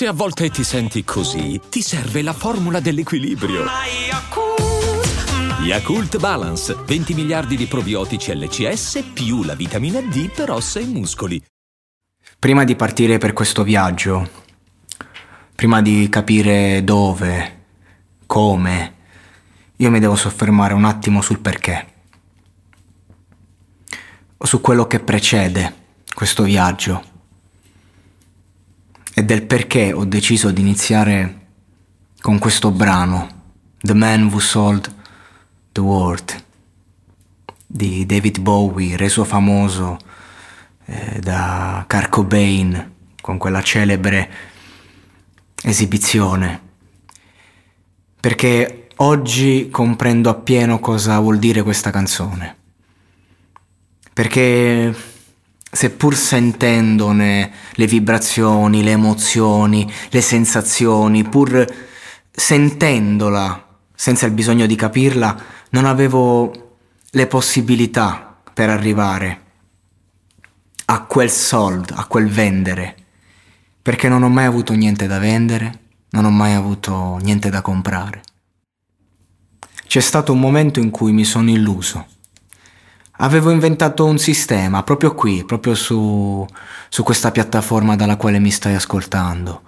Se 0.00 0.06
a 0.06 0.12
volte 0.14 0.48
ti 0.48 0.64
senti 0.64 1.04
così, 1.04 1.60
ti 1.68 1.82
serve 1.82 2.22
la 2.22 2.32
formula 2.32 2.80
dell'equilibrio. 2.80 3.66
Yakult 5.62 6.18
Balance, 6.18 6.74
20 6.86 7.12
miliardi 7.12 7.54
di 7.54 7.66
probiotici 7.66 8.34
LCS 8.34 9.10
più 9.12 9.42
la 9.42 9.54
vitamina 9.54 10.00
D 10.00 10.30
per 10.30 10.52
ossa 10.52 10.80
e 10.80 10.86
muscoli. 10.86 11.44
Prima 12.38 12.64
di 12.64 12.76
partire 12.76 13.18
per 13.18 13.34
questo 13.34 13.62
viaggio, 13.62 14.26
prima 15.54 15.82
di 15.82 16.08
capire 16.08 16.82
dove, 16.82 17.64
come, 18.24 18.94
io 19.76 19.90
mi 19.90 20.00
devo 20.00 20.16
soffermare 20.16 20.72
un 20.72 20.86
attimo 20.86 21.20
sul 21.20 21.40
perché. 21.40 21.92
O 24.38 24.46
su 24.46 24.62
quello 24.62 24.86
che 24.86 25.00
precede 25.00 25.74
questo 26.14 26.44
viaggio. 26.44 27.19
E 29.20 29.22
del 29.22 29.42
perché 29.42 29.92
ho 29.92 30.06
deciso 30.06 30.50
di 30.50 30.62
iniziare 30.62 31.48
con 32.22 32.38
questo 32.38 32.70
brano, 32.70 33.28
The 33.78 33.92
Man 33.92 34.28
Who 34.32 34.38
Sold 34.38 34.90
the 35.72 35.80
World, 35.82 36.42
di 37.66 38.06
David 38.06 38.40
Bowie, 38.40 38.96
reso 38.96 39.24
famoso 39.24 39.98
eh, 40.86 41.18
da 41.20 41.84
Kurt 41.86 42.08
Cobain 42.08 42.94
con 43.20 43.36
quella 43.36 43.62
celebre 43.62 44.30
esibizione. 45.64 46.60
Perché 48.18 48.88
oggi 48.96 49.68
comprendo 49.70 50.30
appieno 50.30 50.78
cosa 50.78 51.18
vuol 51.18 51.38
dire 51.38 51.62
questa 51.62 51.90
canzone. 51.90 52.56
Perché 54.14 54.94
seppur 55.70 56.16
sentendone 56.16 57.52
le 57.72 57.86
vibrazioni, 57.86 58.82
le 58.82 58.90
emozioni, 58.90 59.90
le 60.10 60.20
sensazioni, 60.20 61.24
pur 61.24 61.64
sentendola 62.30 63.66
senza 63.94 64.26
il 64.26 64.32
bisogno 64.32 64.66
di 64.66 64.74
capirla, 64.74 65.36
non 65.70 65.84
avevo 65.84 66.76
le 67.10 67.26
possibilità 67.26 68.36
per 68.52 68.68
arrivare 68.68 69.42
a 70.86 71.02
quel 71.02 71.30
sold, 71.30 71.92
a 71.94 72.06
quel 72.06 72.28
vendere, 72.28 72.96
perché 73.80 74.08
non 74.08 74.22
ho 74.22 74.28
mai 74.28 74.46
avuto 74.46 74.72
niente 74.72 75.06
da 75.06 75.18
vendere, 75.18 75.78
non 76.10 76.24
ho 76.24 76.30
mai 76.30 76.54
avuto 76.54 77.18
niente 77.22 77.48
da 77.48 77.62
comprare. 77.62 78.22
C'è 79.86 80.00
stato 80.00 80.32
un 80.32 80.40
momento 80.40 80.80
in 80.80 80.90
cui 80.90 81.12
mi 81.12 81.24
sono 81.24 81.50
illuso. 81.50 82.06
Avevo 83.22 83.50
inventato 83.50 84.06
un 84.06 84.16
sistema 84.18 84.82
proprio 84.82 85.14
qui, 85.14 85.44
proprio 85.44 85.74
su, 85.74 86.46
su 86.88 87.02
questa 87.02 87.30
piattaforma 87.30 87.94
dalla 87.94 88.16
quale 88.16 88.38
mi 88.38 88.50
stai 88.50 88.74
ascoltando. 88.74 89.62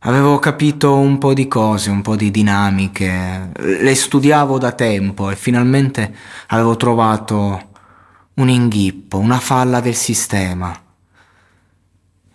Avevo 0.00 0.38
capito 0.38 0.94
un 0.96 1.16
po' 1.16 1.32
di 1.32 1.48
cose, 1.48 1.88
un 1.88 2.02
po' 2.02 2.14
di 2.14 2.30
dinamiche, 2.30 3.50
le 3.56 3.94
studiavo 3.94 4.58
da 4.58 4.72
tempo 4.72 5.30
e 5.30 5.36
finalmente 5.36 6.14
avevo 6.48 6.76
trovato 6.76 7.70
un 8.34 8.50
inghippo, 8.50 9.18
una 9.18 9.38
falla 9.38 9.80
del 9.80 9.96
sistema. 9.96 10.78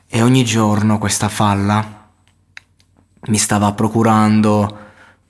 E 0.08 0.22
ogni 0.22 0.44
giorno 0.44 0.98
questa 0.98 1.30
falla 1.30 2.10
mi 3.28 3.38
stava 3.38 3.72
procurando 3.74 4.80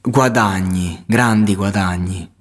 guadagni, 0.02 1.04
grandi 1.06 1.56
guadagni. 1.56 2.33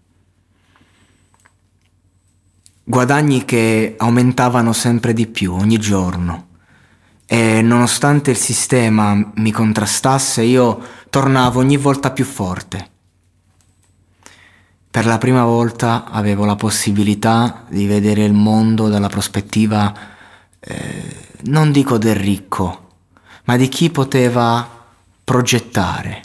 Guadagni 2.84 3.44
che 3.44 3.94
aumentavano 3.96 4.72
sempre 4.72 5.12
di 5.12 5.28
più 5.28 5.52
ogni 5.52 5.78
giorno. 5.78 6.48
E 7.26 7.62
nonostante 7.62 8.32
il 8.32 8.36
sistema 8.36 9.14
mi 9.36 9.52
contrastasse, 9.52 10.42
io 10.42 10.82
tornavo 11.08 11.60
ogni 11.60 11.76
volta 11.76 12.10
più 12.10 12.24
forte. 12.24 12.90
Per 14.90 15.06
la 15.06 15.16
prima 15.16 15.44
volta 15.44 16.04
avevo 16.10 16.44
la 16.44 16.56
possibilità 16.56 17.64
di 17.68 17.86
vedere 17.86 18.24
il 18.24 18.34
mondo 18.34 18.88
dalla 18.88 19.08
prospettiva, 19.08 19.94
eh, 20.58 21.16
non 21.44 21.72
dico 21.72 21.96
del 21.98 22.16
ricco, 22.16 22.88
ma 23.44 23.56
di 23.56 23.68
chi 23.68 23.90
poteva 23.90 24.68
progettare. 25.22 26.20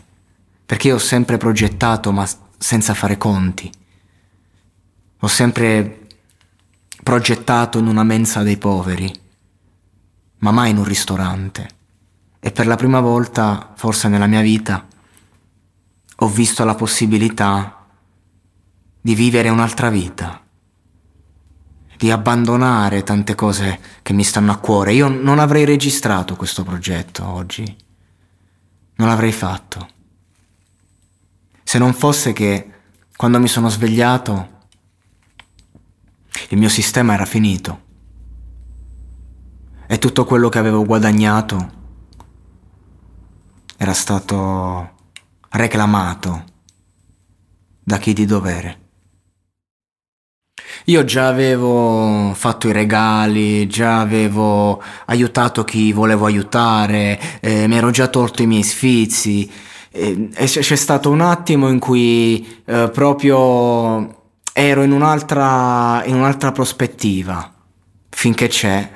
Perché 0.65 0.87
io 0.89 0.95
ho 0.95 0.99
sempre 0.99 1.37
progettato, 1.37 2.11
ma 2.11 2.27
senza 2.57 2.93
fare 2.93 3.17
conti. 3.17 3.71
Ho 5.19 5.27
sempre 5.27 6.06
progettato 7.07 7.77
in 7.77 7.87
una 7.87 8.03
mensa 8.03 8.43
dei 8.43 8.57
poveri, 8.57 9.09
ma 10.39 10.51
mai 10.51 10.71
in 10.71 10.77
un 10.77 10.83
ristorante. 10.83 11.69
E 12.37 12.51
per 12.51 12.67
la 12.67 12.75
prima 12.75 12.99
volta, 12.99 13.71
forse 13.77 14.09
nella 14.09 14.27
mia 14.27 14.41
vita, 14.41 14.85
ho 16.17 16.27
visto 16.27 16.65
la 16.65 16.75
possibilità 16.75 17.85
di 18.99 19.15
vivere 19.15 19.47
un'altra 19.47 19.89
vita, 19.89 20.43
di 21.95 22.11
abbandonare 22.11 23.03
tante 23.03 23.35
cose 23.35 23.79
che 24.01 24.11
mi 24.11 24.25
stanno 24.25 24.51
a 24.51 24.57
cuore. 24.57 24.91
Io 24.91 25.07
non 25.07 25.39
avrei 25.39 25.63
registrato 25.63 26.35
questo 26.35 26.65
progetto 26.65 27.25
oggi, 27.25 27.63
non 28.95 29.07
l'avrei 29.07 29.31
fatto. 29.31 29.87
Se 31.63 31.77
non 31.77 31.93
fosse 31.93 32.33
che 32.33 32.69
quando 33.15 33.39
mi 33.39 33.47
sono 33.47 33.69
svegliato 33.69 34.55
il 36.49 36.57
mio 36.57 36.69
sistema 36.69 37.13
era 37.13 37.25
finito 37.25 37.85
e 39.87 39.99
tutto 39.99 40.25
quello 40.25 40.49
che 40.49 40.59
avevo 40.59 40.85
guadagnato 40.85 41.75
era 43.77 43.93
stato 43.93 44.91
reclamato 45.49 46.43
da 47.83 47.97
chi 47.97 48.13
di 48.13 48.25
dovere. 48.25 48.85
Io 50.85 51.03
già 51.03 51.27
avevo 51.27 52.33
fatto 52.33 52.67
i 52.67 52.71
regali, 52.71 53.67
già 53.67 53.99
avevo 53.99 54.81
aiutato 55.05 55.63
chi 55.63 55.91
volevo 55.91 56.25
aiutare, 56.25 57.39
eh, 57.39 57.67
mi 57.67 57.75
ero 57.75 57.91
già 57.91 58.07
tolto 58.07 58.41
i 58.41 58.47
miei 58.47 58.63
sfizi 58.63 59.49
e, 59.91 60.29
e 60.33 60.45
c'è 60.45 60.75
stato 60.75 61.09
un 61.09 61.21
attimo 61.21 61.69
in 61.69 61.79
cui 61.79 62.61
eh, 62.65 62.89
proprio 62.91 64.16
ero 64.59 64.81
in 64.81 64.91
un'altra, 64.91 66.03
in 66.05 66.15
un'altra 66.15 66.51
prospettiva. 66.51 67.53
Finché 68.09 68.47
c'è, 68.47 68.91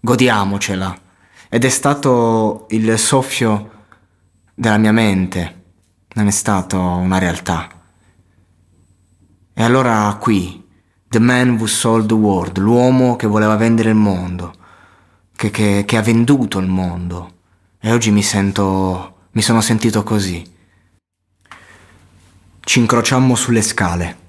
godiamocela. 0.00 0.96
Ed 1.50 1.66
è 1.66 1.68
stato 1.68 2.64
il 2.70 2.98
soffio 2.98 3.84
della 4.54 4.78
mia 4.78 4.92
mente, 4.92 5.64
non 6.14 6.28
è 6.28 6.30
stato 6.30 6.80
una 6.80 7.18
realtà. 7.18 7.68
E 9.52 9.62
allora 9.62 10.16
qui, 10.18 10.66
The 11.06 11.18
Man 11.18 11.58
Who 11.58 11.66
Sold 11.66 12.06
the 12.06 12.14
World, 12.14 12.56
l'uomo 12.56 13.16
che 13.16 13.26
voleva 13.26 13.56
vendere 13.56 13.90
il 13.90 13.96
mondo, 13.96 14.54
che, 15.36 15.50
che, 15.50 15.84
che 15.86 15.96
ha 15.98 16.02
venduto 16.02 16.58
il 16.58 16.68
mondo. 16.68 17.34
E 17.78 17.92
oggi 17.92 18.10
mi 18.10 18.22
sento, 18.22 19.26
mi 19.32 19.42
sono 19.42 19.60
sentito 19.60 20.02
così. 20.02 20.42
Ci 22.60 22.78
incrociammo 22.78 23.34
sulle 23.34 23.60
scale. 23.60 24.19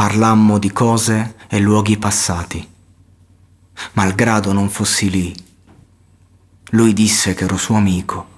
Parlammo 0.00 0.56
di 0.56 0.72
cose 0.72 1.34
e 1.46 1.58
luoghi 1.58 1.98
passati. 1.98 2.66
Malgrado 3.92 4.50
non 4.54 4.70
fossi 4.70 5.10
lì, 5.10 5.34
lui 6.70 6.94
disse 6.94 7.34
che 7.34 7.44
ero 7.44 7.58
suo 7.58 7.74
amico, 7.76 8.28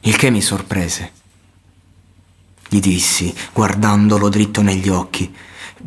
il 0.00 0.16
che 0.16 0.30
mi 0.30 0.40
sorprese. 0.40 1.12
Gli 2.70 2.80
dissi, 2.80 3.36
guardandolo 3.52 4.30
dritto 4.30 4.62
negli 4.62 4.88
occhi, 4.88 5.30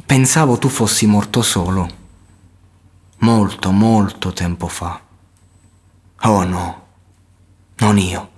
Pensavo 0.05 0.59
tu 0.59 0.69
fossi 0.69 1.07
morto 1.07 1.41
solo. 1.41 1.89
Molto, 3.21 3.71
molto 3.71 4.33
tempo 4.33 4.67
fa. 4.67 5.01
Oh 6.21 6.43
no, 6.43 6.85
non 7.77 7.97
io. 7.97 8.29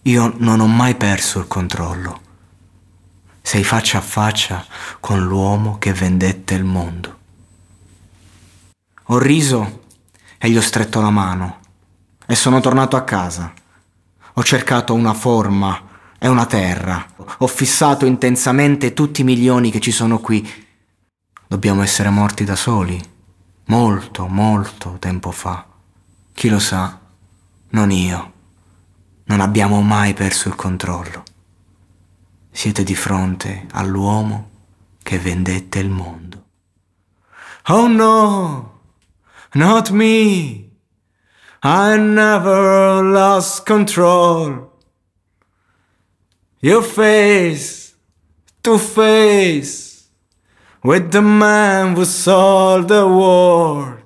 Io 0.00 0.32
non 0.38 0.60
ho 0.60 0.66
mai 0.66 0.94
perso 0.94 1.40
il 1.40 1.46
controllo. 1.46 2.24
Sei 3.46 3.62
faccia 3.62 3.98
a 3.98 4.00
faccia 4.00 4.66
con 4.98 5.24
l'uomo 5.24 5.78
che 5.78 5.92
vendette 5.92 6.54
il 6.54 6.64
mondo. 6.64 7.18
Ho 9.04 9.18
riso 9.18 9.84
e 10.36 10.50
gli 10.50 10.56
ho 10.56 10.60
stretto 10.60 11.00
la 11.00 11.10
mano 11.10 11.60
e 12.26 12.34
sono 12.34 12.58
tornato 12.58 12.96
a 12.96 13.04
casa. 13.04 13.52
Ho 14.32 14.42
cercato 14.42 14.94
una 14.94 15.14
forma 15.14 15.80
è 16.18 16.26
una 16.26 16.44
terra. 16.46 17.06
Ho 17.38 17.46
fissato 17.46 18.04
intensamente 18.04 18.92
tutti 18.92 19.20
i 19.20 19.24
milioni 19.24 19.70
che 19.70 19.78
ci 19.78 19.92
sono 19.92 20.18
qui. 20.18 20.44
Dobbiamo 21.46 21.82
essere 21.82 22.10
morti 22.10 22.42
da 22.42 22.56
soli. 22.56 23.00
Molto, 23.66 24.26
molto 24.26 24.96
tempo 24.98 25.30
fa. 25.30 25.64
Chi 26.32 26.48
lo 26.48 26.58
sa? 26.58 26.98
Non 27.68 27.92
io. 27.92 28.32
Non 29.26 29.40
abbiamo 29.40 29.82
mai 29.82 30.14
perso 30.14 30.48
il 30.48 30.56
controllo. 30.56 31.22
Siete 32.56 32.84
di 32.84 32.94
fronte 32.94 33.66
all'uomo 33.72 34.48
che 35.02 35.18
vendette 35.18 35.78
il 35.78 35.90
mondo. 35.90 36.44
Oh 37.66 37.86
no! 37.86 38.80
Not 39.52 39.90
me! 39.90 40.70
I 41.62 41.98
never 41.98 43.02
lost 43.02 43.66
control. 43.66 44.72
Your 46.60 46.82
face 46.82 47.94
to 48.62 48.78
face 48.78 50.08
with 50.82 51.10
the 51.10 51.20
man 51.20 51.94
who 51.94 52.06
sold 52.06 52.88
the 52.88 53.04
world. 53.04 54.05